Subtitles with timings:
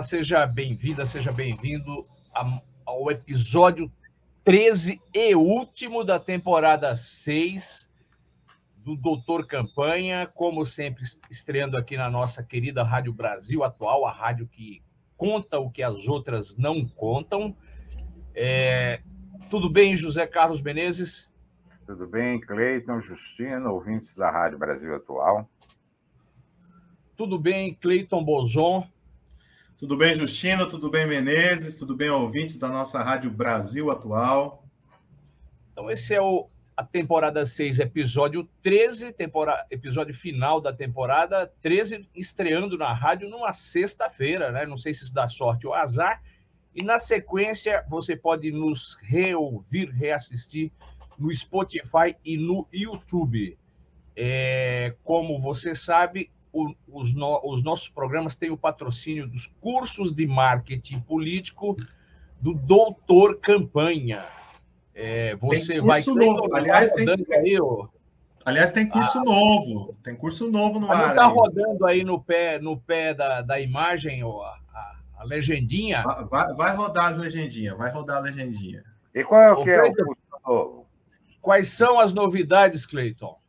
[0.00, 2.06] Olá, seja bem-vinda, seja bem-vindo
[2.86, 3.92] ao episódio
[4.42, 7.86] 13 e último da temporada 6
[8.78, 14.48] do Doutor Campanha, como sempre, estreando aqui na nossa querida Rádio Brasil Atual, a rádio
[14.48, 14.82] que
[15.18, 17.54] conta o que as outras não contam.
[18.34, 19.02] É...
[19.50, 21.28] Tudo bem, José Carlos Menezes?
[21.86, 25.46] Tudo bem, Cleiton, Justino, ouvintes da Rádio Brasil Atual.
[27.18, 28.88] Tudo bem, Cleiton Bozon.
[29.80, 30.68] Tudo bem, Justino?
[30.68, 31.74] Tudo bem, Menezes?
[31.74, 34.62] Tudo bem, ouvintes da nossa Rádio Brasil Atual?
[35.72, 42.06] Então, esse é o a temporada 6, episódio 13, temporada, episódio final da temporada 13,
[42.14, 44.66] estreando na rádio numa sexta-feira, né?
[44.66, 46.22] Não sei se isso dá sorte ou azar.
[46.74, 50.70] E na sequência, você pode nos reouvir, reassistir
[51.18, 53.56] no Spotify e no YouTube.
[54.14, 60.12] É, como você sabe, o, os, no, os nossos programas têm o patrocínio dos cursos
[60.12, 61.76] de marketing político
[62.40, 64.24] do Doutor Campanha.
[64.94, 66.02] É, você vai.
[66.04, 66.54] Novo.
[66.54, 67.86] Aliás, tem, aí, ó.
[68.44, 69.96] aliás, tem curso ah, novo.
[70.02, 71.10] Tem curso novo no ar.
[71.10, 76.02] Está rodando aí no pé, no pé da, da imagem ó, a, a legendinha.
[76.28, 78.84] Vai, vai, rodar a legendinha, vai rodar a legendinha.
[79.14, 80.86] E qual é o que é o curso novo?
[81.40, 83.39] Quais são as novidades, Cleiton?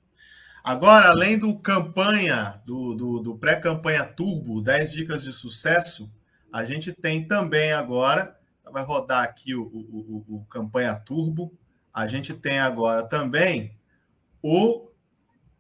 [0.64, 6.12] Agora, além do campanha, do, do, do pré-campanha Turbo, 10 dicas de sucesso,
[6.54, 8.40] a gente tem também agora
[8.72, 11.54] vai rodar aqui o, o, o, o campanha turbo.
[11.94, 13.78] A gente tem agora também
[14.42, 14.90] o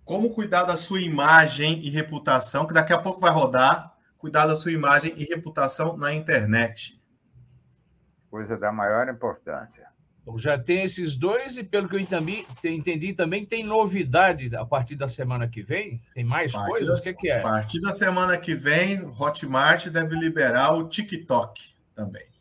[0.06, 4.56] como cuidar da sua imagem e reputação, que daqui a pouco vai rodar, cuidar da
[4.56, 7.00] sua imagem e reputação na internet.
[8.30, 9.91] Coisa da maior importância.
[10.22, 14.66] Então, já tem esses dois, e pelo que eu entendi, entendi também tem novidade a
[14.66, 16.02] partir da semana que vem?
[16.14, 17.00] Tem mais coisas?
[17.00, 17.40] o que, que, é?
[17.40, 22.32] A partir da semana que vem, Hotmart deve liberar o TikTok também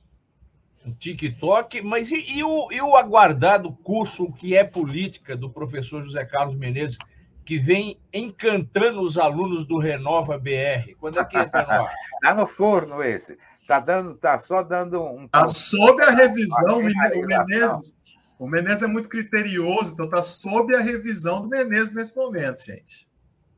[0.85, 6.03] o TikTok, mas e, e, o, e o aguardado curso que é política do professor
[6.03, 6.99] José Carlos Menezes,
[7.45, 10.95] que vem encantando os alunos do Renova BR?
[10.99, 11.95] Quando é que entra no ar?
[12.15, 13.37] Está no forno esse.
[13.71, 15.27] Está dando, tá só dando um.
[15.27, 17.95] Está sob a revisão, o Menezes.
[18.37, 23.09] O Menezes é muito criterioso, então está sob a revisão do Menezes nesse momento, gente.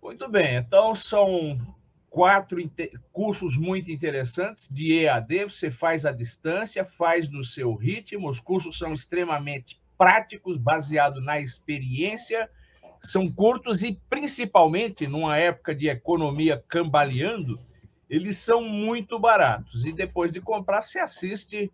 [0.02, 1.58] Muito bem, então são
[2.10, 2.58] quatro
[3.10, 8.76] cursos muito interessantes de EAD, você faz à distância, faz no seu ritmo, os cursos
[8.76, 12.50] são extremamente práticos, baseados na experiência,
[13.00, 17.58] são curtos e, principalmente, numa época de economia cambaleando,
[18.12, 19.86] eles são muito baratos.
[19.86, 21.72] E depois de comprar, você assiste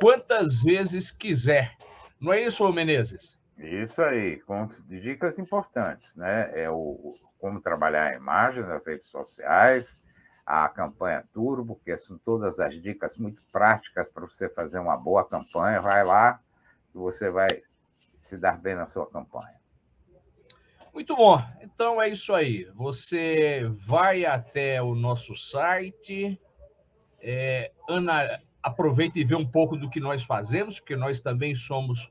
[0.00, 1.76] quantas vezes quiser.
[2.18, 3.38] Não é isso, Menezes?
[3.58, 6.50] Isso aí, com dicas importantes, né?
[6.54, 10.00] É o, como trabalhar a imagem nas redes sociais,
[10.46, 15.28] a campanha Turbo, que são todas as dicas muito práticas para você fazer uma boa
[15.28, 15.82] campanha.
[15.82, 16.40] Vai lá
[16.94, 17.62] e você vai
[18.22, 19.57] se dar bem na sua campanha.
[20.92, 21.42] Muito bom.
[21.62, 22.68] Então é isso aí.
[22.74, 26.38] Você vai até o nosso site,
[27.20, 32.10] é, Ana, aproveita e vê um pouco do que nós fazemos, porque nós também somos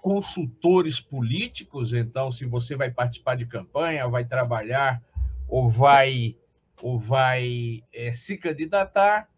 [0.00, 5.02] consultores políticos, então se você vai participar de campanha, vai trabalhar
[5.46, 6.36] ou vai
[6.80, 9.28] ou vai é, se candidatar,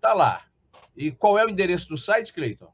[0.00, 0.42] tá lá.
[0.94, 2.70] E qual é o endereço do site, Cleiton?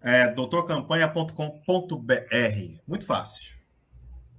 [0.00, 2.80] É doutorcampanha.com.br.
[2.86, 3.59] Muito fácil.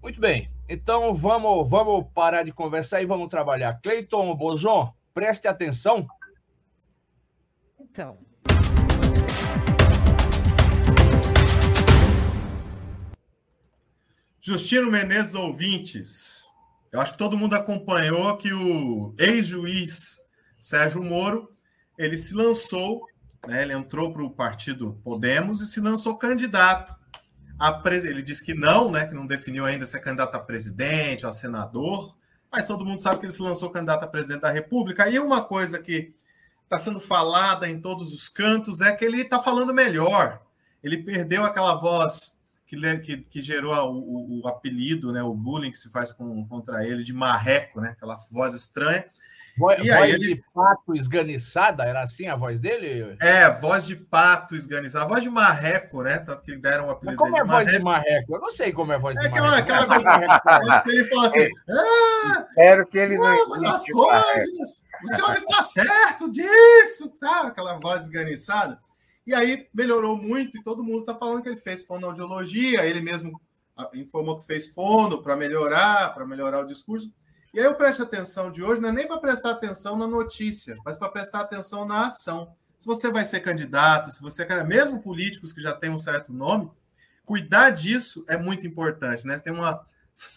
[0.01, 0.50] Muito bem.
[0.67, 3.80] Então vamos vamos parar de conversar e vamos trabalhar.
[3.81, 6.07] Cleiton Bozon, preste atenção.
[7.80, 8.18] Então,
[14.44, 16.48] Justino Menezes ouvintes,
[16.92, 20.18] eu acho que todo mundo acompanhou que o ex-juiz
[20.59, 21.56] Sérgio Moro
[21.95, 23.06] ele se lançou,
[23.48, 26.95] né, ele entrou para o partido Podemos e se lançou candidato.
[27.62, 28.04] A pres...
[28.04, 31.31] Ele disse que não, né, que não definiu ainda se é candidato a presidente, a
[31.31, 32.16] senador,
[32.52, 35.08] mas todo mundo sabe que ele se lançou candidato a presidente da República.
[35.08, 36.12] E uma coisa que
[36.63, 40.42] está sendo falada em todos os cantos é que ele está falando melhor.
[40.84, 45.78] Ele perdeu aquela voz que, que, que gerou o, o, apelido, né, o bullying que
[45.78, 49.06] se faz com, contra ele de marreco, né, aquela voz estranha.
[49.57, 50.36] Voz, e voz ele...
[50.36, 53.15] de pato esganiçada, era assim a voz dele?
[53.19, 56.19] É, voz de pato esganiçada, a voz de marreco, né?
[56.19, 58.36] Tanto que deram o apelido Mas como é a voz de marreco?
[58.36, 59.71] Eu não sei como é a voz é de aquela, marreco.
[59.71, 63.50] Aquela, aquela, ele fala assim: ah, Espero que ele não.
[63.50, 67.48] Mas as coisas, o senhor está certo disso, tá?
[67.48, 68.80] Aquela voz esganiçada.
[69.25, 73.39] E aí melhorou muito e todo mundo está falando que ele fez fonoaudiologia, ele mesmo
[73.77, 77.12] ah, informou que fez fono para melhorar, para melhorar o discurso.
[77.53, 80.77] E aí eu presto atenção de hoje, não é nem para prestar atenção na notícia,
[80.86, 82.56] mas para prestar atenção na ação.
[82.80, 86.31] Se você vai ser candidato, se você quer, mesmo políticos que já têm um certo
[86.31, 86.71] nome,
[87.25, 89.38] cuidar disso é muito importante, né?
[89.38, 89.86] Tem uma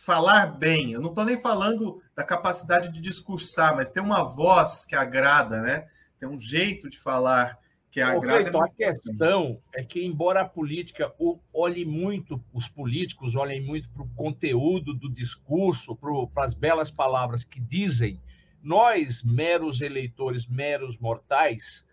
[0.05, 0.93] falar bem.
[0.93, 5.61] Eu não estou nem falando da capacidade de discursar, mas ter uma voz que agrada,
[5.61, 5.87] né?
[6.19, 7.59] Tem um jeito de falar
[7.95, 8.51] que agrada.
[8.51, 11.15] Cleiton, a questão é que, embora a política
[11.53, 17.45] olhe muito, os políticos olhem muito para o conteúdo do discurso, para as belas palavras
[17.45, 18.21] que dizem,
[18.61, 21.85] nós, meros eleitores, meros mortais,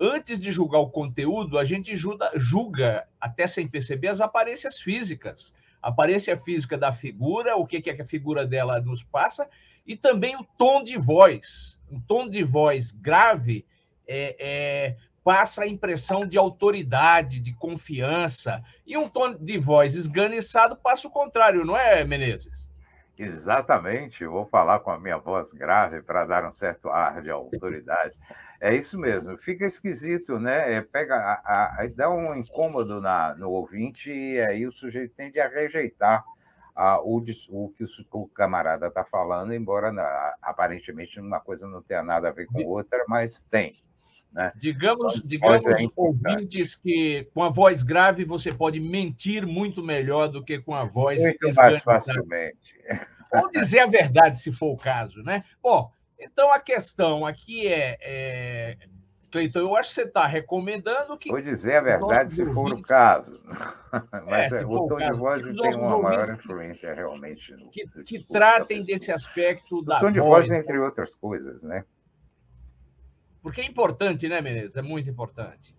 [0.00, 5.54] antes de julgar o conteúdo, a gente julga, julga até sem perceber, as aparências físicas.
[5.82, 9.46] A aparência física da figura, o que, que a figura dela nos passa,
[9.86, 11.78] e também o tom de voz.
[11.90, 13.66] Um tom de voz grave
[14.06, 20.76] é, é, passa a impressão de autoridade, de confiança, e um tom de voz esganiçado
[20.76, 22.70] passa o contrário, não é, Menezes?
[23.18, 28.16] Exatamente, vou falar com a minha voz grave para dar um certo ar de autoridade.
[28.60, 30.74] É isso mesmo, fica esquisito, né?
[30.74, 35.40] É, pega, a, a, dá um incômodo na, no ouvinte e aí o sujeito tende
[35.40, 36.24] a rejeitar
[36.74, 39.92] a, o, o, que o, o camarada está falando, embora
[40.40, 43.82] aparentemente uma coisa não tenha nada a ver com outra, mas tem.
[44.32, 44.50] Né?
[44.56, 50.28] Digamos, então, digamos é ouvintes que com a voz grave você pode mentir muito melhor
[50.28, 51.22] do que com a voz.
[51.22, 52.74] Muito mais facilmente.
[53.34, 55.44] Ou dizer a verdade, se for o caso, né?
[55.62, 58.76] Bom, então a questão aqui é, é...
[59.30, 61.30] Cleiton, eu acho que você está recomendando que.
[61.30, 63.40] Vou dizer a verdade se for o caso.
[64.28, 67.54] Mas é, o tom de voz tem uma maior influência realmente.
[67.56, 69.96] No, que, que tratem desse aspecto da.
[69.96, 71.84] O tom de voz, entre outras coisas, né?
[73.42, 74.76] Porque é importante, né, Menezes?
[74.76, 75.74] É muito importante.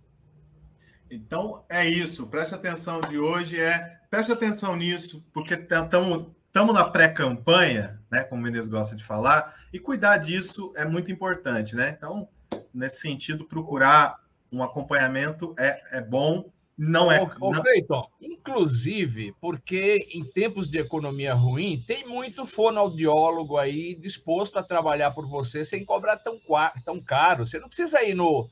[1.10, 2.28] Então é isso.
[2.28, 8.24] Preste atenção de hoje é preste atenção nisso, porque estamos na pré-campanha, né?
[8.24, 11.96] Como o Menezes gosta de falar, e cuidar disso é muito importante, né?
[11.98, 12.28] Então,
[12.72, 14.22] nesse sentido, procurar
[14.52, 17.22] um acompanhamento é, é bom não é.
[17.22, 17.62] Ô, não...
[17.62, 25.12] Cleiton, inclusive, porque em tempos de economia ruim, tem muito fonoaudiólogo aí disposto a trabalhar
[25.12, 26.40] por você sem cobrar tão,
[26.84, 27.46] tão caro.
[27.46, 28.50] Você não precisa ir no,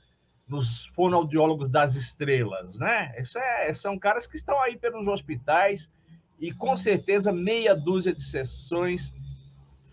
[0.48, 3.14] nos fonoaudiólogos das estrelas, né?
[3.20, 5.92] Isso é, são caras que estão aí pelos hospitais
[6.40, 9.14] e com certeza meia dúzia de sessões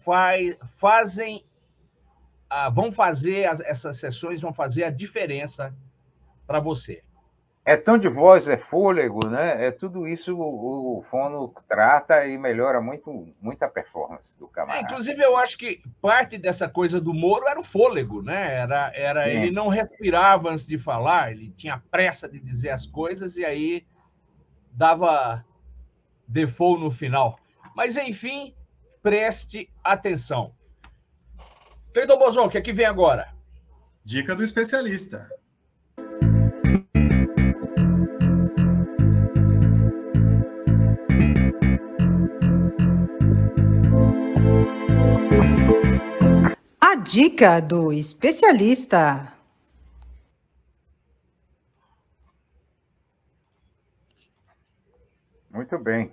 [0.05, 1.45] faz, fazem,
[2.49, 5.75] ah, vão fazer, essas sessões vão fazer a diferença
[6.47, 7.03] para você.
[7.69, 9.67] É tom de voz, é fôlego, né?
[9.67, 14.81] É tudo isso o, o fono trata e melhora muito, muito a performance do camarada.
[14.81, 18.55] É, inclusive, eu acho que parte dessa coisa do Moro era o fôlego, né?
[18.55, 23.37] Era, era ele não respirava antes de falar, ele tinha pressa de dizer as coisas
[23.37, 23.87] e aí
[24.73, 25.45] dava
[26.27, 27.39] default no final.
[27.77, 28.55] Mas, enfim,
[29.03, 30.55] preste atenção.
[31.93, 33.29] Cleiton Bozon, o que é que vem agora?
[34.03, 35.29] Dica do especialista.
[47.11, 49.33] Dica do especialista.
[55.51, 56.13] Muito bem.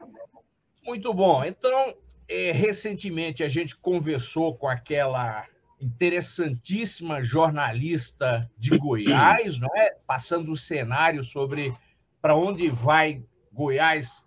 [0.85, 1.43] Muito bom.
[1.43, 1.93] Então,
[2.29, 5.45] é, recentemente a gente conversou com aquela
[5.81, 9.97] interessantíssima jornalista de Goiás, não é?
[10.07, 11.75] Passando o cenário sobre
[12.21, 13.21] para onde vai
[13.51, 14.23] Goiás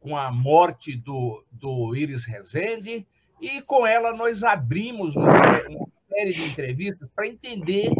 [0.00, 3.06] com a morte do, do Iris Rezende.
[3.40, 7.90] E com ela nós abrimos uma série, uma série de entrevistas para entender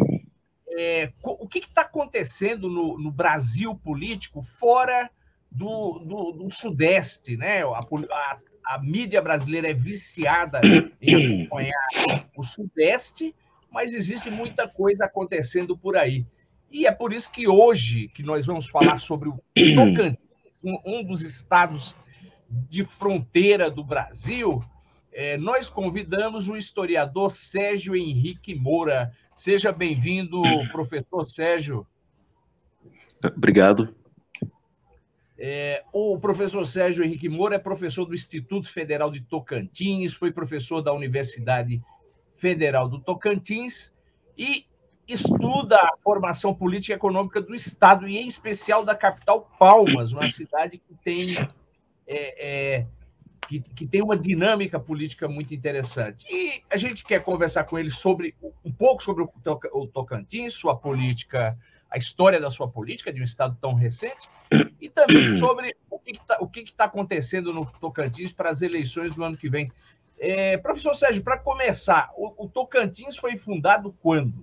[0.77, 5.09] é, o que está acontecendo no, no, Brasil político fora
[5.51, 7.35] do, do, do Sudeste.
[7.37, 7.63] Né?
[7.63, 10.61] A, a, a, mídia brasileira é viciada
[11.01, 11.87] em acompanhar
[12.35, 13.35] o Sudeste,
[13.71, 16.25] mas existe muita coisa acontecendo por aí.
[16.71, 20.17] E é por isso que hoje que nós vamos falar sobre o Tocantins,
[20.63, 21.95] um, um dos estados
[22.49, 24.63] de fronteira do Brasil,
[25.19, 29.11] é, nós convidamos o historiador Sérgio Henrique Moura.
[29.35, 31.85] Seja bem-vindo, professor Sérgio.
[33.21, 33.93] Obrigado.
[35.37, 40.81] É, o professor Sérgio Henrique Moura é professor do Instituto Federal de Tocantins, foi professor
[40.81, 41.83] da Universidade
[42.37, 43.91] Federal do Tocantins
[44.37, 44.65] e
[45.05, 50.31] estuda a formação política e econômica do Estado, e em especial da capital Palmas, uma
[50.31, 51.35] cidade que tem,
[52.07, 52.87] é, é,
[53.47, 56.25] que, que, tem uma dinâmica política muito interessante.
[56.29, 61.57] E a gente quer conversar com ele sobre um pouco sobre o Tocantins, sua política
[61.89, 64.29] a história da sua política de um Estado tão recente,
[64.79, 66.37] e também sobre o que está
[66.77, 69.71] tá acontecendo no Tocantins para as eleições do ano que vem.
[70.19, 74.33] É, professor Sérgio, para começar, o, o, Tocantins foi fundado quando?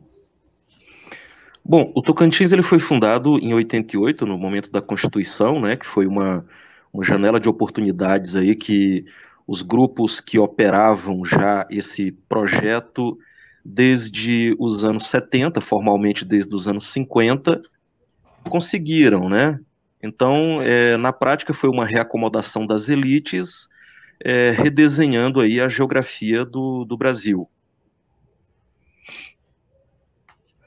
[1.65, 6.07] Bom, o Tocantins ele foi fundado em 88, no momento da Constituição, né, que foi
[6.07, 6.47] uma,
[6.93, 9.05] uma janela de oportunidades aí que
[9.47, 13.19] os grupos que operavam já esse projeto
[13.64, 17.61] desde os anos 70, formalmente desde os anos 50,
[18.49, 19.61] conseguiram, né?
[20.02, 23.69] Então, é, na prática, foi uma reacomodação das elites,
[24.21, 27.49] é, redesenhando aí a geografia do, do Brasil.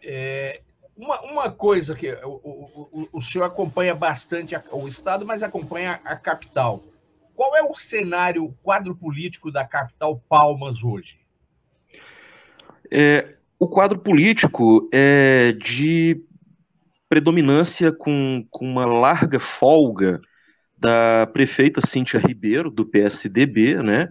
[0.03, 0.61] É,
[0.99, 6.13] uma, uma, coisa que o, o, o, senhor acompanha bastante o Estado, mas acompanha a
[6.15, 6.83] capital.
[7.33, 11.17] Qual é o cenário, o quadro político da capital Palmas hoje?
[12.91, 16.21] É, o quadro político é de
[17.07, 20.19] predominância com, com uma larga folga
[20.77, 24.09] da prefeita Cíntia Ribeiro, do PSDB, né?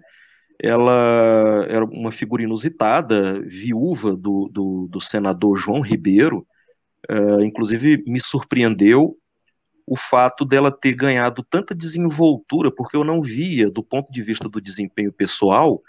[0.60, 6.46] Ela era uma figura inusitada, viúva do, do, do senador João Ribeiro,
[7.10, 9.16] uh, inclusive me surpreendeu
[9.86, 14.48] o fato dela ter ganhado tanta desenvoltura, porque eu não via, do ponto de vista
[14.48, 15.82] do desempenho pessoal,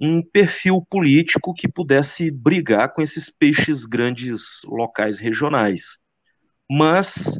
[0.00, 5.98] um perfil político que pudesse brigar com esses peixes grandes locais regionais.
[6.70, 7.38] Mas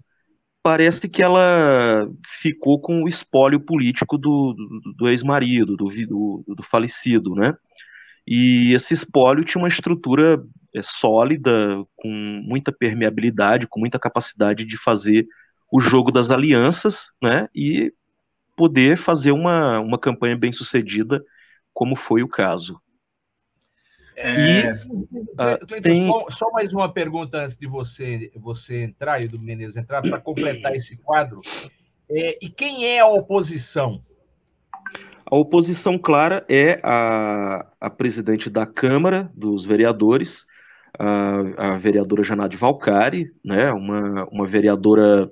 [0.63, 6.63] parece que ela ficou com o espólio político do, do, do ex-marido, do, do, do,
[6.63, 7.55] falecido, né?
[8.27, 10.43] E esse espólio tinha uma estrutura
[10.75, 15.27] é, sólida, com muita permeabilidade, com muita capacidade de fazer
[15.73, 17.49] o jogo das alianças, né?
[17.55, 17.93] E
[18.57, 21.23] poder fazer uma, uma campanha bem sucedida
[21.73, 22.81] como foi o caso.
[24.17, 26.07] É, e, uh, tem...
[26.07, 30.21] só, só, mais uma pergunta antes de você, você entrar e do Menezes entrar, para
[30.21, 31.41] completar esse quadro.
[32.09, 34.01] É, e quem é a oposição?
[35.27, 40.47] A oposição clara é a, a presidente da Câmara dos Vereadores,
[40.99, 45.31] a, a vereadora Janade Valcari, né, uma, uma vereadora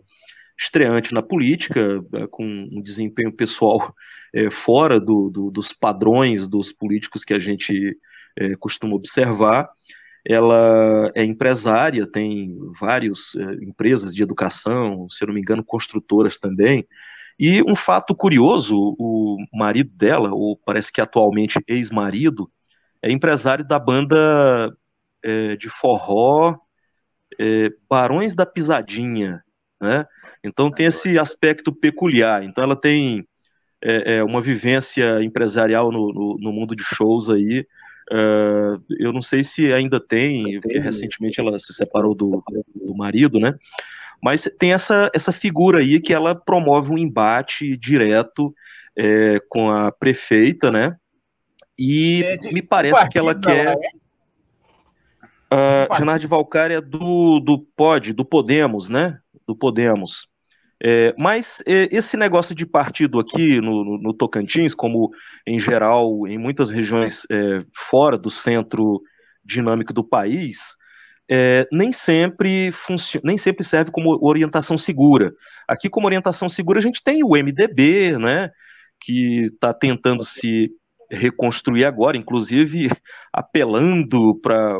[0.59, 3.95] estreante na política, é, com um desempenho pessoal
[4.35, 7.97] é, fora do, do, dos padrões dos políticos que a gente
[8.38, 9.69] é, costuma observar.
[10.25, 16.87] Ela é empresária, tem várias é, empresas de educação, se não me engano, construtoras também.
[17.38, 22.49] E um fato curioso: o marido dela, ou parece que atualmente ex-marido,
[23.02, 24.73] é empresário da banda
[25.22, 26.56] é, de forró
[27.38, 29.42] é, Barões da Pisadinha,
[29.80, 30.06] né?
[30.44, 32.44] Então tem esse aspecto peculiar.
[32.44, 33.26] Então ela tem
[33.82, 37.66] é, é uma vivência empresarial no, no, no, mundo de shows aí.
[38.10, 42.42] Uh, eu não sei se ainda tem, porque recentemente ela se separou do,
[42.74, 43.54] do marido, né?
[44.22, 48.54] Mas tem essa, essa figura aí que ela promove um embate direto
[48.96, 50.96] é, com a prefeita, né?
[51.76, 53.76] E é de, me parece que ela quer.
[55.52, 59.18] Uh, Genardo Valcária é do, do POD, do Podemos, né?
[59.47, 60.32] Do Podemos.
[60.85, 65.11] É, mas é, esse negócio de partido aqui no, no, no, Tocantins, como
[65.47, 69.00] em geral em muitas regiões é, fora do centro
[69.44, 70.75] dinâmico do país,
[71.30, 72.73] é, nem sempre
[73.23, 75.32] nem sempre serve como orientação segura.
[75.68, 78.50] Aqui, como orientação segura, a gente tem o MDB, né,
[79.00, 80.73] que está tentando se
[81.12, 82.90] reconstruir agora, inclusive
[83.33, 84.76] apelando para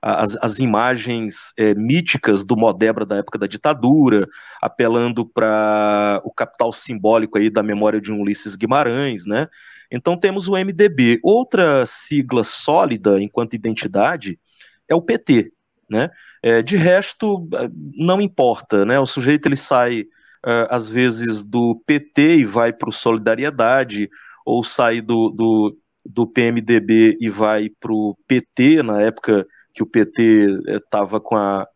[0.00, 4.28] as, as imagens é, míticas do Modebra da época da ditadura,
[4.60, 9.48] apelando para o capital simbólico aí da memória de um Ulisses Guimarães, né?
[9.90, 11.20] Então temos o MDB.
[11.22, 14.40] Outra sigla sólida enquanto identidade
[14.88, 15.52] é o PT,
[15.88, 16.10] né?
[16.42, 17.48] É, de resto,
[17.94, 18.98] não importa, né?
[18.98, 20.06] O sujeito ele sai
[20.44, 24.10] uh, às vezes do PT e vai para o Solidariedade,
[24.44, 29.86] ou sai do, do, do PMDB e vai para o PT, na época que o
[29.86, 31.66] PT estava eh, com, a,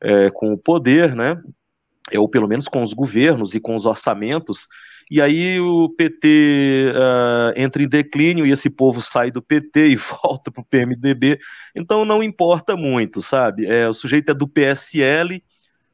[0.00, 1.40] é, com o poder, né?
[2.10, 4.66] É, ou pelo menos com os governos e com os orçamentos,
[5.10, 9.88] e aí o PT uh, ah, entra em declínio e esse povo sai do PT
[9.88, 11.38] e volta para o PMDB,
[11.74, 13.66] então não importa muito, sabe?
[13.66, 15.42] É, o sujeito é do PSL,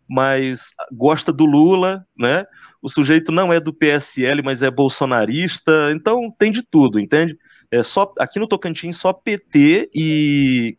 [0.09, 2.47] mas gosta do Lula, né?
[2.81, 7.37] O sujeito não é do PSL, mas é bolsonarista, então tem de tudo, entende?
[7.71, 10.77] É só aqui no Tocantins só PT e,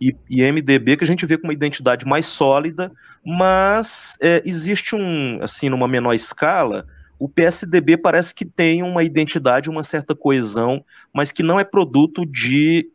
[0.00, 2.90] e, e MDB que a gente vê com uma identidade mais sólida,
[3.24, 6.86] mas é, existe um, assim, numa menor escala,
[7.18, 12.26] o PSDB parece que tem uma identidade, uma certa coesão, mas que não é produto
[12.26, 12.90] de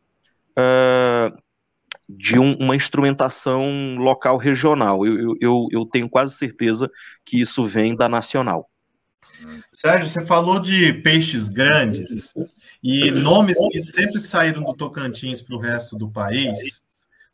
[0.51, 1.35] uh,
[2.09, 5.05] de um, uma instrumentação local regional.
[5.05, 6.89] Eu, eu, eu tenho quase certeza
[7.23, 8.67] que isso vem da nacional.
[9.71, 12.33] Sérgio, você falou de peixes grandes
[12.83, 16.81] e nomes que sempre saíram do Tocantins para o resto do país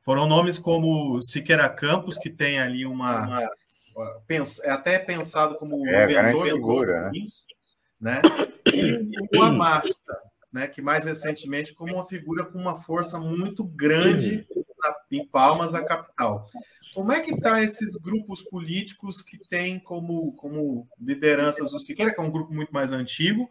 [0.03, 3.49] foram nomes como Siqueira Campos, que tem ali uma.
[4.63, 7.47] é até pensado como é, inventor do Tocantins,
[7.99, 8.21] né?
[8.21, 8.21] né?
[8.71, 10.15] E o Amasta,
[10.53, 10.67] né?
[10.67, 14.45] que mais recentemente como uma figura com uma força muito grande
[15.11, 16.47] em Palmas, a capital.
[16.93, 22.19] Como é que está esses grupos políticos que têm como, como lideranças o Siqueira, que
[22.19, 23.47] é um grupo muito mais antigo,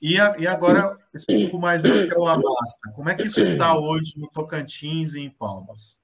[0.00, 2.90] e, a, e agora esse grupo mais novo que é o Amasta.
[2.94, 5.98] Como é que isso está hoje no Tocantins e em Palmas?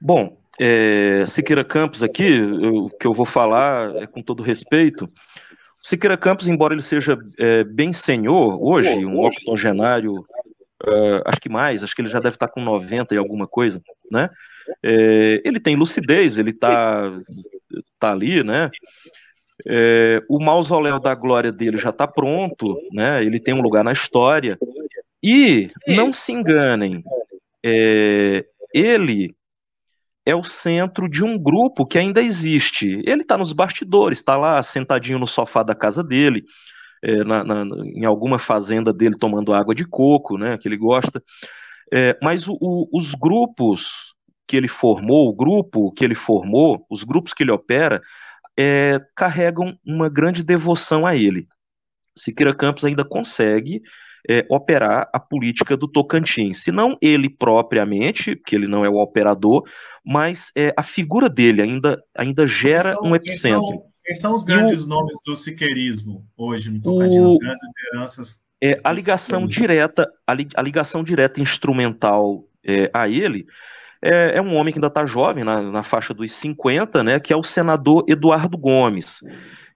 [0.00, 5.08] Bom, é, Siqueira Campos aqui, o que eu vou falar é com todo respeito.
[5.82, 10.24] Siqueira Campos, embora ele seja é, bem senhor hoje, um octogenário
[10.86, 13.82] uh, acho que mais, acho que ele já deve estar com 90 e alguma coisa,
[14.10, 14.28] né?
[14.82, 17.12] É, ele tem lucidez, ele está
[17.98, 18.70] tá ali, né?
[19.66, 23.24] É, o mausoléu da glória dele já está pronto, né?
[23.24, 24.58] Ele tem um lugar na história.
[25.22, 27.04] E não se enganem,
[27.64, 29.34] é, ele
[30.26, 33.02] é o centro de um grupo que ainda existe.
[33.06, 36.44] Ele está nos bastidores, está lá sentadinho no sofá da casa dele
[37.02, 41.22] é, na, na, em alguma fazenda dele tomando água de coco, né, que ele gosta.
[41.92, 44.14] É, mas o, o, os grupos
[44.46, 48.00] que ele formou, o grupo que ele formou, os grupos que ele opera,
[48.58, 51.46] é, carregam uma grande devoção a ele.
[52.16, 53.82] Siqueira Campos ainda consegue
[54.28, 56.62] é, operar a política do Tocantins.
[56.62, 59.64] Se não ele propriamente, que ele não é o operador,
[60.04, 63.82] mas é, a figura dele ainda, ainda gera são, um epicentro.
[64.04, 68.42] Quem são os grandes o, nomes do siqueirismo hoje no Tocantins, o, as grandes lideranças?
[68.60, 73.46] É, a ligação direta, a, li, a, ligação direta instrumental é, a ele
[74.02, 77.32] é, é, um homem que ainda está jovem, na, na, faixa dos 50, né, que
[77.32, 79.20] é o senador Eduardo Gomes,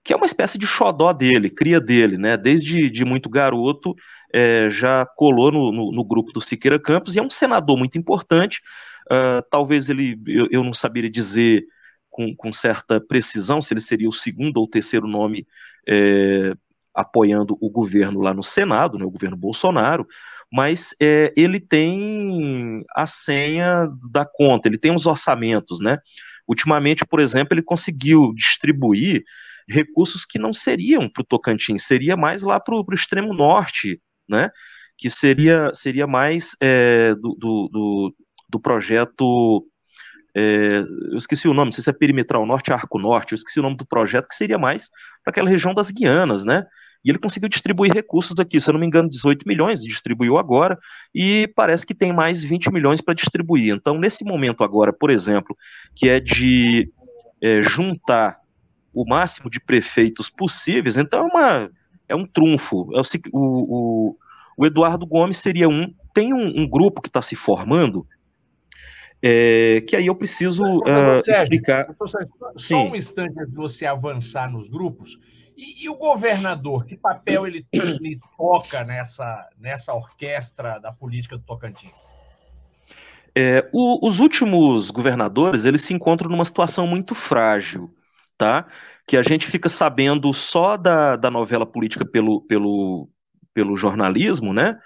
[0.03, 3.95] que é uma espécie de xodó dele, cria dele, né, desde de muito garoto,
[4.33, 7.97] é, já colou no, no, no, grupo do Siqueira Campos, e é um senador muito
[7.97, 8.61] importante,
[9.09, 11.65] uh, talvez ele, eu, eu não saberia dizer
[12.17, 15.45] com, com certa precisão se ele seria o segundo ou terceiro nome
[15.87, 16.51] é,
[16.91, 20.07] apoiando o governo lá no Senado, né, o governo Bolsonaro,
[20.51, 25.99] mas é, ele tem a senha da conta, ele tem os orçamentos, né?
[26.47, 29.23] Ultimamente, por exemplo, ele conseguiu distribuir
[29.69, 34.49] recursos que não seriam para o Tocantins, seria mais lá para o extremo norte, né?
[34.97, 38.15] Que seria, seria mais é, do, do, do,
[38.49, 39.67] do projeto
[40.39, 43.59] é, eu esqueci o nome, não sei se é Perimetral Norte, Arco Norte, eu esqueci
[43.59, 44.87] o nome do projeto, que seria mais
[45.23, 46.63] para aquela região das Guianas, né?
[47.03, 50.77] E ele conseguiu distribuir recursos aqui, se eu não me engano, 18 milhões, distribuiu agora,
[51.13, 53.73] e parece que tem mais 20 milhões para distribuir.
[53.73, 55.57] Então, nesse momento agora, por exemplo,
[55.95, 56.91] que é de
[57.41, 58.39] é, juntar
[58.93, 61.71] o máximo de prefeitos possíveis, então é, uma,
[62.09, 62.91] é um trunfo.
[62.95, 63.01] É
[63.33, 64.17] o, o,
[64.55, 65.91] o Eduardo Gomes seria um.
[66.13, 68.05] Tem um, um grupo que está se formando,
[69.21, 71.87] é, que aí eu preciso uh, Sérgio, explicar.
[72.55, 75.17] Só um instante antes de você avançar nos grupos.
[75.57, 81.43] E, e o governador, que papel ele, ele toca nessa, nessa orquestra da política do
[81.43, 82.13] Tocantins?
[83.35, 87.93] É, o, os últimos governadores eles se encontram numa situação muito frágil,
[88.37, 88.67] tá?
[89.07, 93.09] Que a gente fica sabendo só da, da novela política pelo, pelo,
[93.53, 94.77] pelo jornalismo, né?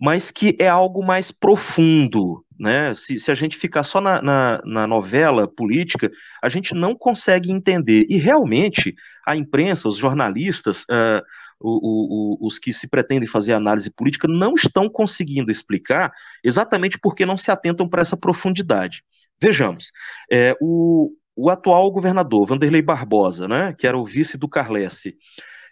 [0.00, 2.94] Mas que é algo mais profundo, né?
[2.94, 6.10] Se, se a gente ficar só na, na, na, novela política,
[6.42, 8.06] a gente não consegue entender.
[8.08, 8.94] E realmente
[9.26, 11.22] a imprensa, os jornalistas, uh,
[11.60, 16.12] o, o, os que se pretendem fazer análise política, não estão conseguindo explicar
[16.44, 19.02] exatamente porque não se atentam para essa profundidade.
[19.40, 19.92] Vejamos,
[20.30, 25.16] é, o, o atual governador, Vanderlei Barbosa, né, que era o vice do Carlesse,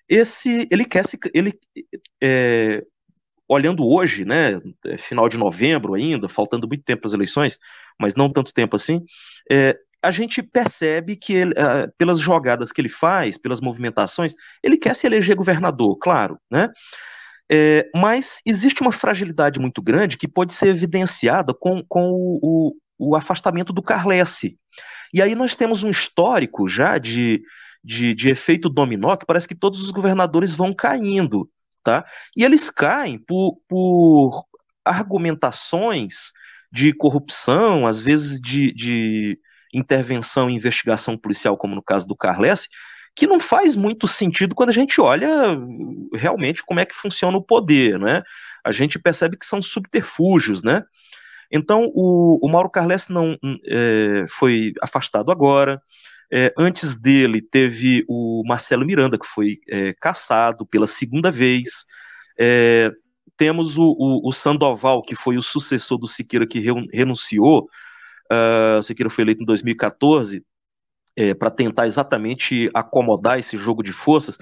[0.09, 1.59] esse, ele quer se, ele,
[2.23, 2.85] é,
[3.49, 7.59] olhando hoje, né, é final de novembro ainda, faltando muito tempo para as eleições,
[7.99, 9.05] mas não tanto tempo assim,
[9.51, 14.77] é, a gente percebe que ele, uh, pelas jogadas que ele faz, pelas movimentações, ele
[14.77, 16.69] quer se eleger governador, claro, né?
[17.51, 22.77] É, mas existe uma fragilidade muito grande que pode ser evidenciada com, com o, o,
[22.99, 24.59] o afastamento do Carlesse.
[25.15, 27.43] E aí nós temos um histórico já de,
[27.85, 31.49] de, de efeito dominó que parece que todos os governadores vão caindo,
[31.87, 32.05] tá?
[32.37, 34.45] E eles caem por, por
[34.85, 36.33] argumentações
[36.73, 39.39] de corrupção, às vezes de, de
[39.73, 42.67] intervenção e investigação policial, como no caso do Carles,
[43.15, 45.57] que não faz muito sentido quando a gente olha
[46.13, 48.25] realmente como é que funciona o poder, né?
[48.65, 50.83] A gente percebe que são subterfúgios, né?
[51.53, 55.81] Então, o, o Mauro Carles não é, foi afastado agora.
[56.33, 61.85] É, antes dele, teve o Marcelo Miranda, que foi é, caçado pela segunda vez.
[62.39, 62.91] É,
[63.37, 66.63] temos o, o, o, Sandoval, que foi o sucessor do Siqueira, que
[66.93, 67.69] renunciou.
[68.33, 70.43] Uh, Siqueira foi eleito em 2014
[71.17, 74.37] é, para tentar exatamente acomodar esse jogo de forças,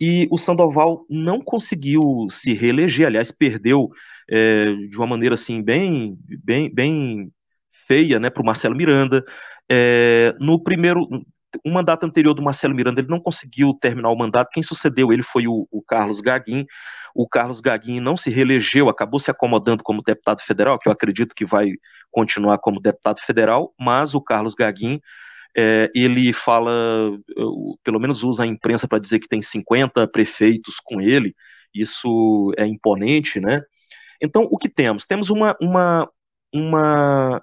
[0.00, 3.90] e o Sandoval não conseguiu se reeleger, aliás, perdeu
[4.30, 7.32] é, de uma maneira assim bem, bem, bem
[7.88, 9.24] feia né, para o Marcelo Miranda.
[9.70, 11.06] É, no primeiro,
[11.64, 15.22] o mandato anterior do Marcelo Miranda, ele não conseguiu terminar o mandato, quem sucedeu ele
[15.22, 16.64] foi o, o Carlos Gaguin,
[17.14, 21.34] o Carlos Gaguin não se reelegeu, acabou se acomodando como deputado federal, que eu acredito
[21.34, 21.72] que vai
[22.10, 25.00] continuar como deputado federal, mas o Carlos Gaguin
[25.56, 26.72] é, ele fala,
[27.82, 31.34] pelo menos usa a imprensa para dizer que tem 50 prefeitos com ele,
[31.74, 33.60] isso é imponente, né?
[34.22, 35.06] Então, o que temos?
[35.06, 36.08] Temos uma, uma,
[36.52, 37.42] uma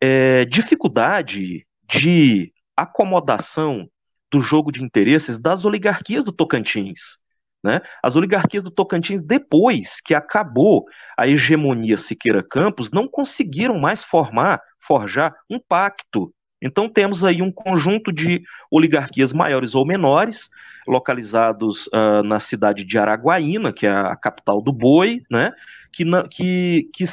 [0.00, 3.88] é, dificuldade de acomodação
[4.30, 7.18] do jogo de interesses das oligarquias do Tocantins.
[7.62, 7.80] Né?
[8.02, 10.86] As oligarquias do Tocantins, depois que acabou
[11.16, 17.50] a hegemonia Siqueira Campos, não conseguiram mais formar, forjar um pacto então temos aí um
[17.50, 20.50] conjunto de oligarquias maiores ou menores,
[20.86, 25.52] localizados uh, na cidade de Araguaína, que é a capital do boi, né,
[25.92, 27.04] que, que, que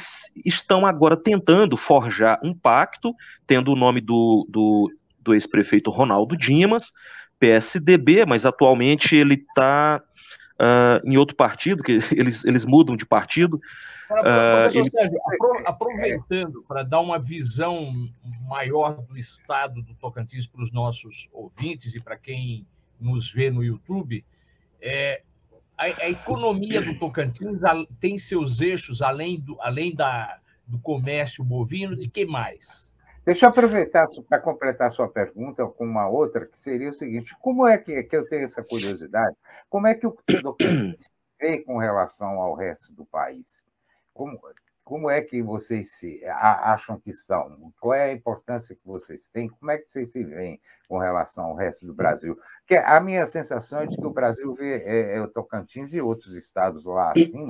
[0.44, 3.14] estão agora tentando forjar um pacto,
[3.46, 6.92] tendo o nome do, do, do ex-prefeito Ronaldo Dimas,
[7.38, 10.02] PSDB, mas atualmente ele está
[10.60, 13.60] uh, em outro partido, que eles, eles mudam de partido,
[14.10, 14.90] Uh, ele...
[14.90, 15.18] Sérgio,
[15.66, 18.08] aproveitando para dar uma visão
[18.48, 22.66] maior do estado do Tocantins para os nossos ouvintes e para quem
[22.98, 24.24] nos vê no YouTube,
[24.80, 25.22] é,
[25.76, 27.60] a, a, economia do Tocantins
[28.00, 32.87] tem seus eixos além do, além da, do comércio bovino, de que mais?
[33.28, 37.66] Deixa eu aproveitar para completar sua pergunta com uma outra, que seria o seguinte: como
[37.66, 39.36] é que, que eu tenho essa curiosidade?
[39.68, 43.62] Como é que o Tocantins vê com relação ao resto do país?
[44.18, 44.40] como,
[44.88, 47.70] como é que vocês se acham que são?
[47.78, 49.46] Qual é a importância que vocês têm?
[49.46, 52.40] Como é que vocês se veem com relação ao resto do Brasil?
[52.66, 56.00] Que a minha sensação é de que o Brasil vê é, é o Tocantins e
[56.00, 57.48] outros estados lá acima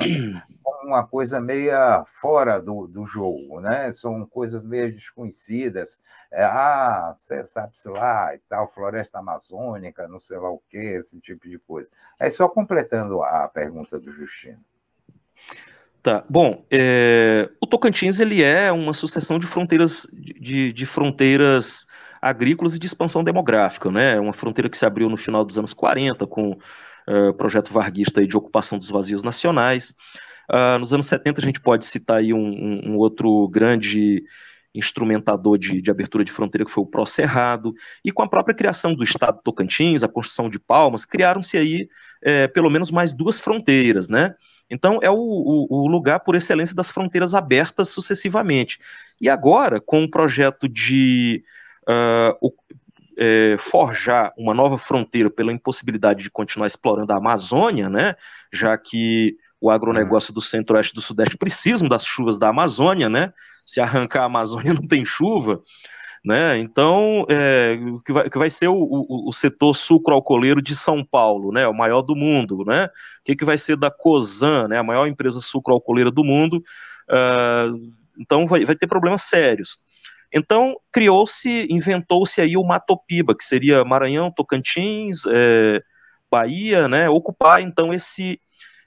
[0.64, 3.92] como uma coisa meia fora do, do jogo, né?
[3.92, 5.96] São coisas meio desconhecidas.
[6.32, 11.48] É, ah, sabe-se lá e tal, floresta amazônica, não sei lá o que, esse tipo
[11.48, 11.88] de coisa.
[12.18, 14.58] É só completando a pergunta do Justino.
[16.02, 16.24] Tá.
[16.28, 21.86] Bom, é, o Tocantins ele é uma sucessão de fronteiras de, de, fronteiras
[22.22, 24.14] agrícolas e de expansão demográfica, né?
[24.14, 27.72] É uma fronteira que se abriu no final dos anos 40 com uh, o projeto
[27.72, 29.92] varguista de ocupação dos vazios nacionais.
[30.50, 34.24] Uh, nos anos 70 a gente pode citar aí um, um, um outro grande
[34.74, 38.54] instrumentador de, de, abertura de fronteira, que foi o Pró Cerrado, e com a própria
[38.54, 41.88] criação do Estado Tocantins, a construção de Palmas, criaram-se aí
[42.22, 44.34] é, pelo menos mais duas fronteiras, né?
[44.70, 48.78] Então, é o, o, o, lugar por excelência das fronteiras abertas sucessivamente.
[49.20, 51.42] E agora, com o projeto de
[51.88, 52.52] uh, o,
[53.18, 58.14] é, forjar uma nova fronteira pela impossibilidade de continuar explorando a Amazônia, né,
[58.52, 63.32] já que o agronegócio do centro-oeste e do sudeste precisam das chuvas da Amazônia, né?
[63.66, 65.60] Se arrancar a Amazônia não tem chuva.
[66.28, 66.58] Né?
[66.58, 71.50] Então, é, que, vai, que vai ser o, o, o setor sucroalcooleiro de São Paulo,
[71.50, 71.66] né?
[71.66, 72.84] O maior do mundo, né?
[72.84, 72.90] O
[73.24, 74.76] que, que vai ser da Cosan, né?
[74.76, 76.62] A maior empresa sucroalcooleira do mundo.
[77.08, 79.78] Uh, então, vai, vai ter problemas sérios.
[80.30, 85.82] Então, criou-se, inventou-se aí o Matopiba, que seria Maranhão, Tocantins, é,
[86.30, 87.08] Bahia, né?
[87.08, 88.38] Ocupar, então, esse,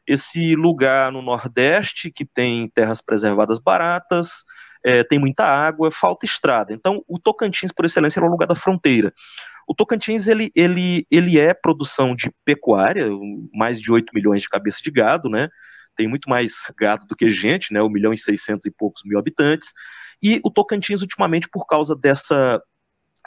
[0.05, 4.43] esse lugar no Nordeste, que tem terras preservadas baratas,
[4.83, 6.73] é, tem muita água, falta estrada.
[6.73, 9.13] Então, o Tocantins, por excelência, era o lugar da fronteira.
[9.67, 13.07] O Tocantins, ele, ele, ele é produção de pecuária,
[13.53, 15.49] mais de 8 milhões de cabeças de gado, né?
[15.95, 17.81] Tem muito mais gado do que gente, né?
[17.81, 19.71] 1 milhão e 600 e poucos mil habitantes.
[20.21, 22.61] E o Tocantins, ultimamente, por causa dessa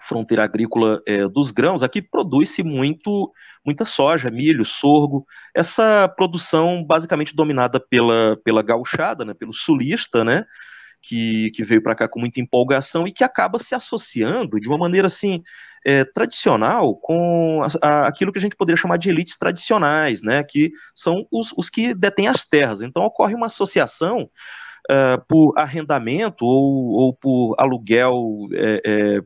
[0.02, 3.32] fronteira agrícola é, dos grãos, aqui produz-se muito,
[3.64, 10.44] muita soja, milho, sorgo, essa produção basicamente dominada pela, pela gauchada, né, pelo sulista, né,
[11.06, 14.78] que, que veio para cá com muita empolgação e que acaba se associando de uma
[14.78, 15.42] maneira assim
[15.84, 20.42] é, tradicional com a, a, aquilo que a gente poderia chamar de elites tradicionais, né,
[20.42, 22.80] que são os, os que detêm as terras.
[22.80, 24.30] Então ocorre uma associação
[24.90, 29.20] uh, por arrendamento ou, ou por aluguel é, é,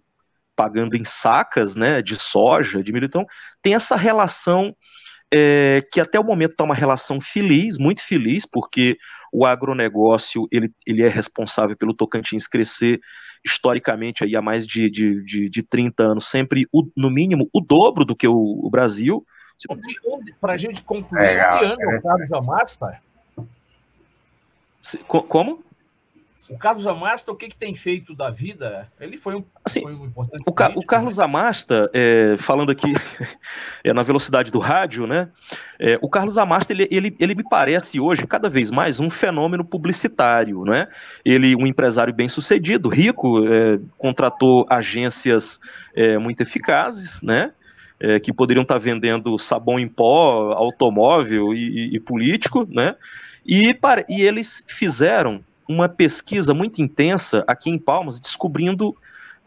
[0.57, 3.07] pagando em sacas né, de soja, de milho.
[3.07, 3.25] Então
[3.63, 4.75] tem essa relação
[5.33, 8.97] é, que até o momento está uma relação feliz, muito feliz, porque
[9.33, 13.01] o agronegócio ele, ele é responsável pelo Tocantins crescer
[13.45, 17.61] historicamente aí há mais de, de, de, de 30 anos, sempre o, no mínimo o
[17.61, 19.25] dobro do que o, o Brasil.
[20.41, 23.01] Para a gente concluir, é, onde anda o Carlos Amasta?
[25.07, 25.63] Como?
[26.51, 28.91] O Carlos Amasta, o que, que tem feito da vida?
[28.99, 30.43] Ele foi um, assim, foi um importante.
[30.47, 31.25] O, político, o Carlos né?
[31.25, 32.93] Amasta, é, falando aqui
[33.85, 35.29] é, na velocidade do rádio, né?
[35.79, 39.65] É, o Carlos Amasta, ele, ele, ele me parece hoje, cada vez mais, um fenômeno
[39.65, 40.89] publicitário, né?
[41.25, 45.61] Ele, um empresário bem sucedido, rico, é, contratou agências
[45.95, 47.53] é, muito eficazes, né?
[48.01, 52.95] É, que poderiam estar vendendo sabão em pó, automóvel e, e, e político, né?
[53.45, 58.97] E, para, e eles fizeram uma pesquisa muito intensa aqui em Palmas, descobrindo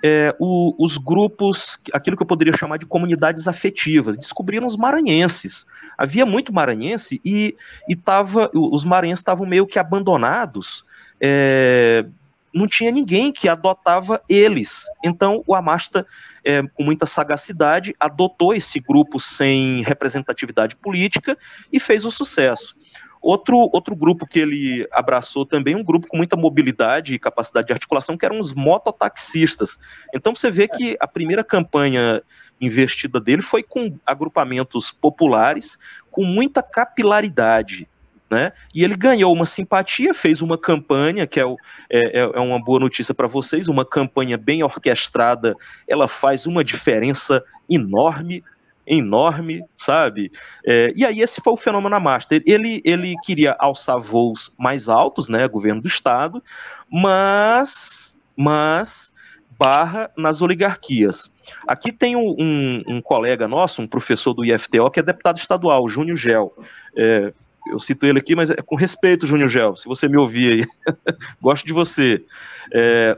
[0.03, 5.65] é, o, os grupos, aquilo que eu poderia chamar de comunidades afetivas, descobriram os maranhenses.
[5.97, 7.55] Havia muito maranhense e,
[7.88, 10.86] e tava, os maranhenses estavam meio que abandonados,
[11.19, 12.05] é,
[12.53, 14.86] não tinha ninguém que adotava eles.
[15.03, 16.05] Então o Amasta,
[16.43, 21.38] é, com muita sagacidade, adotou esse grupo sem representatividade política
[21.71, 22.75] e fez o sucesso.
[23.21, 27.73] Outro, outro grupo que ele abraçou também, um grupo com muita mobilidade e capacidade de
[27.73, 29.77] articulação, que eram os mototaxistas.
[30.13, 32.23] Então você vê que a primeira campanha
[32.60, 35.77] investida dele foi com agrupamentos populares,
[36.10, 37.88] com muita capilaridade.
[38.29, 38.53] Né?
[38.73, 41.43] E ele ganhou uma simpatia, fez uma campanha, que é,
[41.89, 45.53] é, é uma boa notícia para vocês, uma campanha bem orquestrada,
[45.88, 48.41] ela faz uma diferença enorme
[48.86, 50.32] enorme, sabe?
[50.65, 52.41] É, e aí esse foi o fenômeno Master.
[52.46, 56.44] Ele, ele queria alçar voos mais altos, né, governo do estado,
[56.89, 59.12] mas, mas
[59.58, 61.32] barra nas oligarquias.
[61.67, 65.88] Aqui tem um, um, um colega nosso, um professor do IFTO, que é deputado estadual,
[65.88, 66.54] Júnior Gel.
[66.96, 67.34] É,
[67.67, 70.96] eu cito ele aqui, mas é com respeito, Júnior Gel, se você me ouvir aí,
[71.41, 72.24] gosto de você.
[72.74, 73.17] É,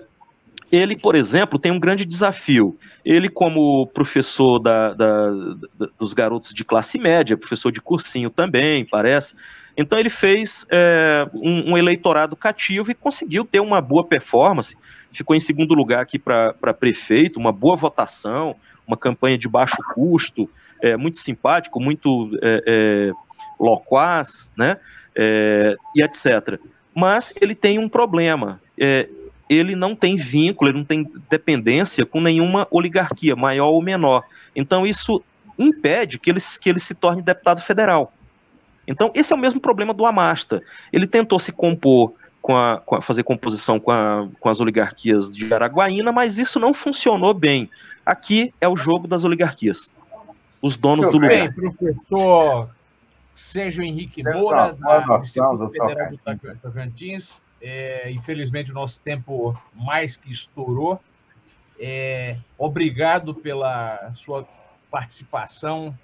[0.73, 2.75] ele, por exemplo, tem um grande desafio.
[3.05, 8.83] Ele, como professor da, da, da, dos garotos de classe média, professor de cursinho também,
[8.83, 9.36] parece.
[9.77, 14.75] Então, ele fez é, um, um, eleitorado cativo e conseguiu ter uma boa performance.
[15.12, 18.55] Ficou em segundo lugar aqui para prefeito, uma boa votação,
[18.88, 20.49] uma campanha de baixo custo,
[20.81, 23.12] é, muito simpático, muito é, é
[23.59, 24.77] loquaz, né?
[25.15, 26.59] É, e etc.
[26.95, 28.59] Mas ele tem um problema.
[28.75, 29.07] É,
[29.53, 34.23] ele não tem vínculo, ele não tem dependência com nenhuma oligarquia, maior ou menor.
[34.55, 35.23] Então isso
[35.57, 38.13] impede que ele, que ele se torne deputado federal.
[38.87, 40.61] Então esse é o mesmo problema do Amasta.
[40.91, 45.33] Ele tentou se compor com a, com a, fazer composição com, a, com as oligarquias
[45.33, 47.69] de Araguaína, mas isso não funcionou bem.
[48.05, 49.91] Aqui é o jogo das oligarquias.
[50.61, 51.53] Os donos do bem, lugar.
[51.53, 52.69] professor
[53.33, 55.71] Sérgio Henrique Moura, da Federal do
[56.61, 57.41] Tocantins.
[57.65, 60.99] É, infelizmente, o nosso tempo mais que estourou.
[61.80, 64.45] É, obrigado pela sua
[64.91, 65.97] participação,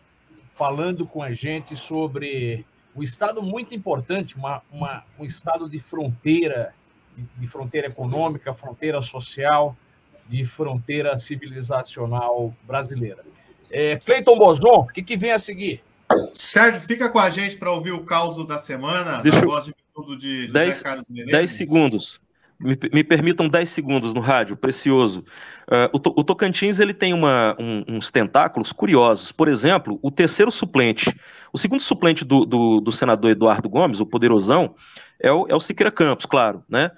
[0.47, 6.73] falando com a gente sobre um estado muito importante, uma, uma um estado de fronteira,
[7.15, 9.75] de, de fronteira econômica, fronteira social,
[10.29, 13.25] de fronteira civilizacional brasileira.
[13.69, 15.83] É, Cleiton Bozon, o que, que vem a seguir?
[16.33, 19.73] Sérgio, fica com a gente para ouvir o caos da semana, Deixa da voz de
[20.01, 21.31] tudo de José dez, Carlos Menezes?
[21.31, 22.21] 10 segundos.
[22.59, 25.23] Me, me, permitam 10 segundos no rádio, precioso.
[25.65, 29.31] Uh, o, o, Tocantins ele tem uma, um, uns tentáculos curiosos.
[29.31, 31.15] Por exemplo, o terceiro suplente,
[31.53, 34.75] o segundo suplente do, do, do senador Eduardo Gomes, o poderosão,
[35.19, 36.91] é o, é o Siqueira Campos, claro, né?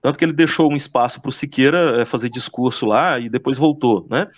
[0.00, 3.58] Tanto que ele deixou um espaço para o Siqueira é, fazer discurso lá e depois
[3.58, 4.28] voltou, né?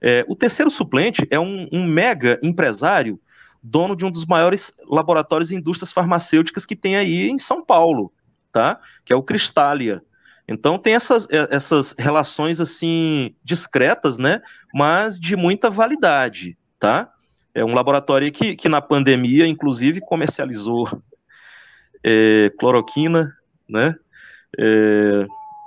[0.00, 3.20] É, o terceiro suplente é um, um mega empresário
[3.62, 8.12] dono de um dos maiores laboratórios e indústrias farmacêuticas que tem aí em São Paulo,
[8.52, 8.80] tá?
[9.04, 10.02] Que é o Cristália.
[10.48, 14.40] Então tem essas, é, essas relações assim discretas, né?
[14.74, 17.10] Mas de muita validade, tá?
[17.54, 20.88] É um laboratório que, que na pandemia, inclusive, comercializou
[22.02, 23.34] é, cloroquina,
[23.68, 23.94] né?
[24.58, 25.26] É,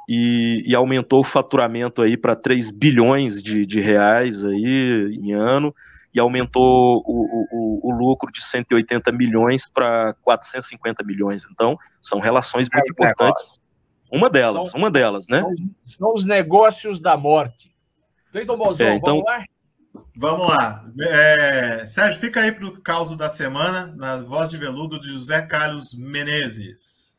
[0.09, 5.73] e, e, aumentou o faturamento aí para 3 bilhões de, de reais aí em ano
[6.13, 11.45] e aumentou o, o, o lucro de 180 milhões para 450 milhões.
[11.51, 13.59] Então, são relações muito é importantes.
[14.11, 15.41] Uma delas, são, uma delas, né?
[15.41, 17.73] São, são, os negócios da morte.
[18.31, 19.15] Cleiton Bozão, é, então...
[19.15, 19.45] vamos lá?
[20.15, 20.85] Vamos lá.
[21.01, 25.41] É, Sérgio, fica aí para o caos da semana, na voz de veludo de José
[25.41, 27.15] Carlos Menezes.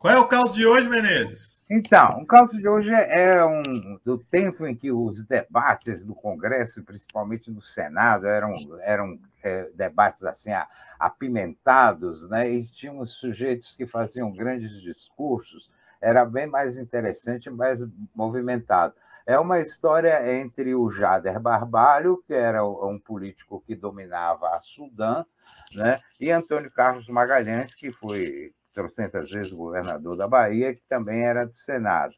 [0.00, 1.60] Qual é o caso de hoje, Menezes?
[1.68, 6.82] Então, o caso de hoje é um do tempo em que os debates do Congresso,
[6.82, 10.52] principalmente no Senado, eram, eram é, debates assim
[10.98, 12.48] apimentados, né?
[12.48, 15.70] E tínhamos sujeitos que faziam grandes discursos.
[16.00, 17.84] Era bem mais interessante, mais
[18.14, 18.94] movimentado.
[19.26, 25.26] É uma história entre o Jader Barbalho, que era um político que dominava a Sudã,
[25.74, 26.00] né?
[26.18, 31.56] e Antônio Carlos Magalhães, que foi trocentas vezes governador da Bahia, que também era do
[31.58, 32.14] Senado.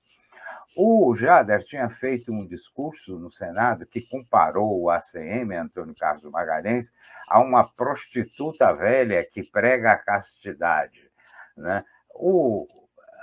[0.77, 6.91] O Jader tinha feito um discurso no Senado que comparou o ACM, Antônio Carlos Magalhães,
[7.29, 11.11] a uma prostituta velha que prega a castidade.
[11.57, 11.85] Né?
[12.15, 12.67] O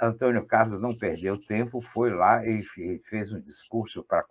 [0.02, 2.62] Antônio Carlos não perdeu tempo, foi lá e
[3.10, 4.24] fez um discurso para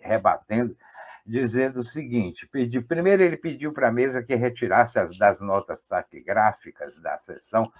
[0.00, 0.74] rebatendo,
[1.26, 2.48] dizendo o seguinte:
[2.86, 7.72] primeiro ele pediu para a mesa que retirasse as das notas taquigráficas da sessão,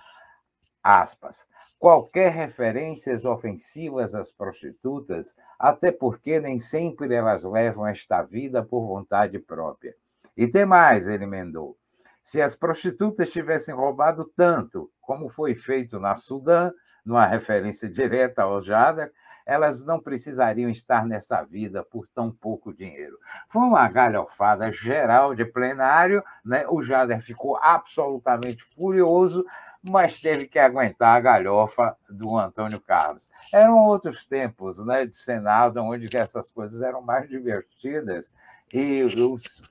[0.82, 1.46] aspas,
[1.78, 9.38] qualquer referências ofensivas às prostitutas, até porque nem sempre elas levam esta vida por vontade
[9.38, 9.94] própria.
[10.36, 11.76] E tem mais, ele emendou.
[12.22, 16.70] Se as prostitutas tivessem roubado tanto como foi feito na Sudã,
[17.04, 19.10] numa referência direta ao Jader,
[19.50, 23.18] elas não precisariam estar nessa vida por tão pouco dinheiro.
[23.48, 26.64] Foi uma galhofada geral de plenário, né?
[26.68, 29.44] o Jader ficou absolutamente furioso,
[29.82, 33.28] mas teve que aguentar a galhofa do Antônio Carlos.
[33.52, 38.32] Eram outros tempos né, de Senado, onde essas coisas eram mais divertidas
[38.72, 39.04] e,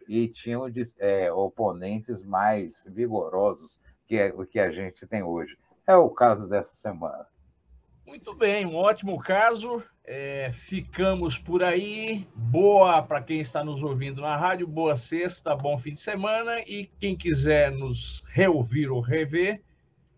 [0.10, 0.66] e tinham
[0.98, 5.58] é, oponentes mais vigorosos que o que a gente tem hoje.
[5.88, 7.26] É o caso dessa semana.
[8.10, 9.84] Muito bem, um ótimo caso.
[10.04, 12.28] É, ficamos por aí.
[12.34, 16.60] Boa para quem está nos ouvindo na rádio, boa sexta, bom fim de semana.
[16.62, 19.62] E quem quiser nos reouvir ou rever,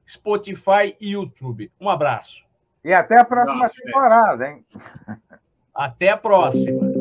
[0.08, 1.70] Spotify e YouTube.
[1.82, 2.46] Um abraço.
[2.82, 4.66] E até a próxima Nossa, temporada, hein?
[5.76, 7.01] Até a próxima.